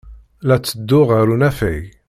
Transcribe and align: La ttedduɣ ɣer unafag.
La 0.47 0.55
ttedduɣ 0.57 1.07
ɣer 1.11 1.27
unafag. 1.33 1.81